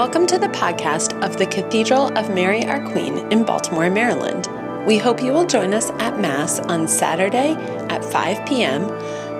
[0.00, 4.48] Welcome to the podcast of the Cathedral of Mary Our Queen in Baltimore, Maryland.
[4.86, 7.52] We hope you will join us at Mass on Saturday
[7.90, 8.88] at 5 p.m.,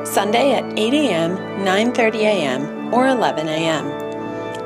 [0.04, 3.87] Sunday at 8 a.m., 9:30 a.m., or 11 a.m.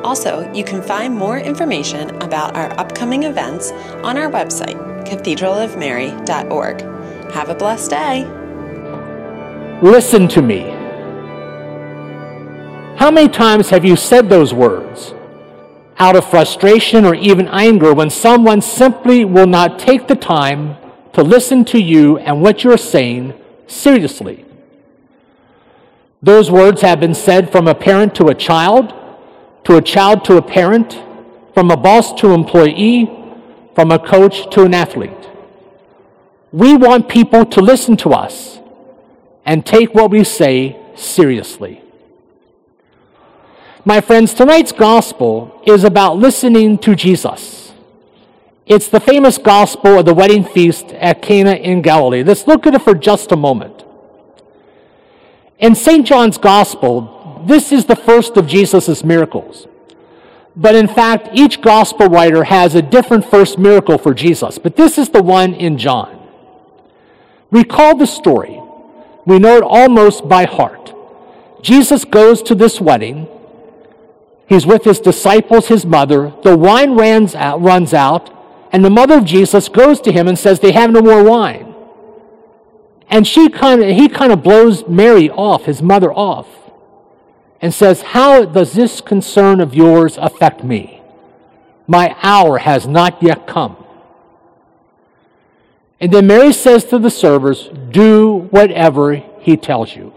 [0.04, 3.70] Also, you can find more information about our upcoming events
[4.02, 4.76] on our website,
[5.06, 6.80] cathedralofmary.org.
[7.32, 8.24] Have a blessed day.
[9.80, 10.70] Listen to me.
[12.98, 15.14] How many times have you said those words?
[15.98, 20.76] Out of frustration or even anger when someone simply will not take the time
[21.12, 23.32] to listen to you and what you're saying
[23.66, 24.44] seriously.
[26.22, 28.92] Those words have been said from a parent to a child,
[29.64, 31.00] to a child to a parent,
[31.52, 33.10] from a boss to an employee,
[33.74, 35.10] from a coach to an athlete.
[36.50, 38.58] We want people to listen to us
[39.44, 41.83] and take what we say seriously.
[43.86, 47.74] My friends, tonight's gospel is about listening to Jesus.
[48.64, 52.22] It's the famous gospel of the wedding feast at Cana in Galilee.
[52.22, 53.84] Let's look at it for just a moment.
[55.58, 56.06] In St.
[56.06, 59.66] John's gospel, this is the first of Jesus' miracles.
[60.56, 64.96] But in fact, each gospel writer has a different first miracle for Jesus, but this
[64.96, 66.26] is the one in John.
[67.50, 68.62] Recall the story.
[69.26, 70.94] We know it almost by heart.
[71.60, 73.28] Jesus goes to this wedding
[74.46, 76.32] He's with his disciples, his mother.
[76.42, 78.30] The wine runs out, runs out,
[78.72, 81.74] and the mother of Jesus goes to him and says, They have no more wine.
[83.08, 86.48] And she kind of, he kind of blows Mary off, his mother off,
[87.60, 91.02] and says, How does this concern of yours affect me?
[91.86, 93.76] My hour has not yet come.
[96.00, 100.13] And then Mary says to the servers, Do whatever he tells you.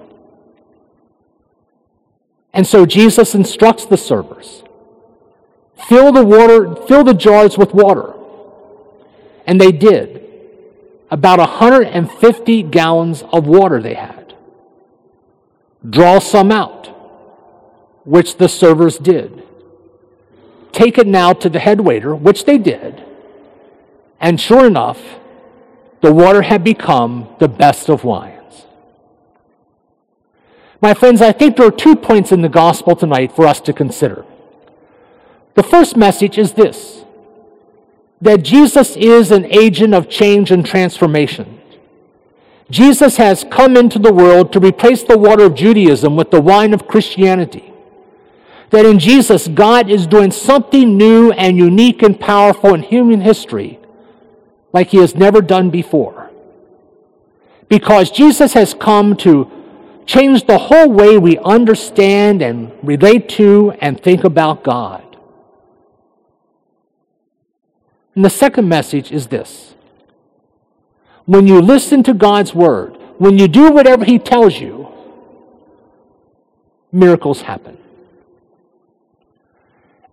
[2.58, 4.64] And so Jesus instructs the servers
[5.88, 8.16] fill the water, fill the jars with water.
[9.46, 10.24] And they did.
[11.12, 14.34] About 150 gallons of water they had.
[15.88, 16.88] Draw some out,
[18.04, 19.44] which the servers did.
[20.74, 23.04] Take it now to the head waiter, which they did.
[24.20, 25.00] And sure enough,
[26.02, 28.37] the water had become the best of wine.
[30.82, 33.74] My friends, I think there are two points in the gospel tonight for us to
[33.74, 34.26] consider.
[35.56, 37.04] The first message is this
[38.20, 41.62] that Jesus is an agent of change and transformation.
[42.70, 46.74] Jesus has come into the world to replace the water of Judaism with the wine
[46.74, 47.74] of Christianity.
[48.72, 53.80] That in Jesus, God is doing something new and unique and powerful in human history
[54.74, 56.30] like he has never done before.
[57.70, 59.50] Because Jesus has come to
[60.08, 65.04] change the whole way we understand and relate to and think about God.
[68.16, 69.76] And the second message is this
[71.26, 74.88] when you listen to God's word, when you do whatever He tells you,
[76.92, 77.78] miracles happen.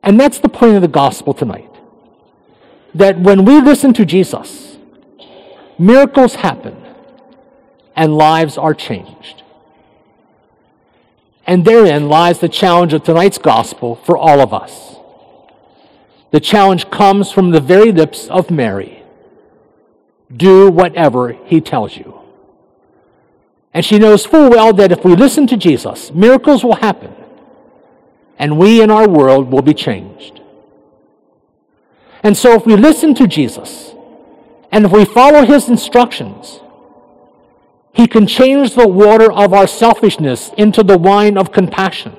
[0.03, 1.71] And that's the point of the gospel tonight.
[2.95, 4.77] That when we listen to Jesus,
[5.79, 6.77] miracles happen
[7.97, 9.44] and lives are changed.
[11.47, 14.97] And therein lies the challenge of tonight's gospel for all of us.
[16.31, 19.05] The challenge comes from the very lips of Mary
[20.35, 22.21] do whatever he tells you.
[23.73, 27.15] And she knows full well that if we listen to Jesus, miracles will happen,
[28.39, 30.41] and we in our world will be changed.
[32.23, 33.95] And so, if we listen to Jesus,
[34.73, 36.61] and if we follow his instructions,
[37.95, 42.17] he can change the water of our selfishness into the wine of compassion.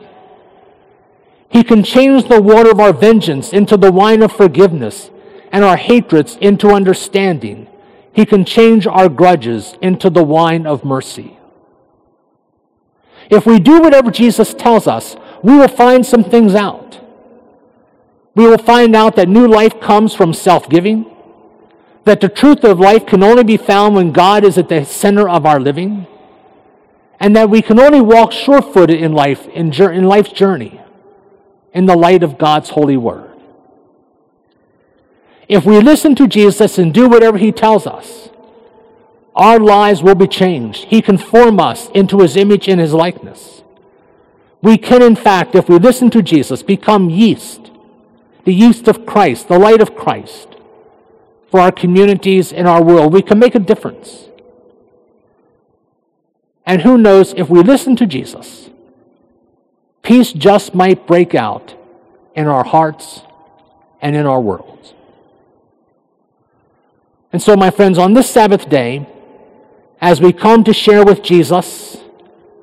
[1.49, 5.11] He can change the water of our vengeance into the wine of forgiveness
[5.51, 7.67] and our hatreds into understanding.
[8.13, 11.37] He can change our grudges into the wine of mercy.
[13.29, 17.01] If we do whatever Jesus tells us, we will find some things out.
[18.33, 21.14] We will find out that new life comes from self giving
[22.05, 25.27] that the truth of life can only be found when God is at the center
[25.27, 26.07] of our living,
[27.19, 30.79] and that we can only walk sure footed in life, in, in life's journey,
[31.73, 33.31] in the light of God's holy word.
[35.47, 38.29] If we listen to Jesus and do whatever he tells us,
[39.35, 40.85] our lives will be changed.
[40.85, 43.63] He can form us into his image and his likeness.
[44.61, 47.71] We can, in fact, if we listen to Jesus, become yeast,
[48.43, 50.54] the yeast of Christ, the light of Christ
[51.55, 53.13] for our communities and our world.
[53.13, 54.25] We can make a difference.
[56.65, 58.69] And who knows, if we listen to Jesus,
[60.01, 61.73] peace just might break out
[62.35, 63.21] in our hearts
[64.01, 64.93] and in our world.
[67.31, 69.07] And so, my friends, on this Sabbath day,
[70.01, 72.03] as we come to share with Jesus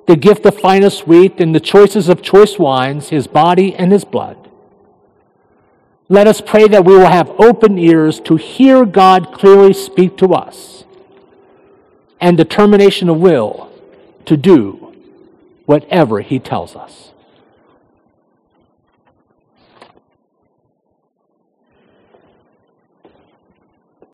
[0.06, 4.04] the gift of finest wheat and the choices of choice wines, his body and his
[4.04, 4.50] blood,
[6.12, 10.34] let us pray that we will have open ears to hear God clearly speak to
[10.34, 10.84] us
[12.20, 13.72] and determination of will
[14.26, 14.94] to do
[15.64, 17.11] whatever he tells us.